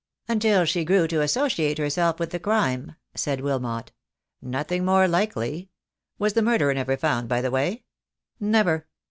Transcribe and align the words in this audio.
"Until 0.27 0.65
she 0.65 0.83
grew 0.83 1.07
to 1.09 1.21
associate 1.21 1.77
herself 1.77 2.19
with 2.19 2.31
the 2.31 2.39
crime," 2.39 2.95
said 3.13 3.41
Wilmot. 3.41 3.91
"Nothing 4.41 4.83
more 4.83 5.07
likely. 5.07 5.69
Was 6.17 6.33
the 6.33 6.41
murderer 6.41 6.73
never 6.73 6.97
found, 6.97 7.29
by 7.29 7.39
the 7.41 7.51
way?" 7.51 7.83
"Never.'' 8.39 8.87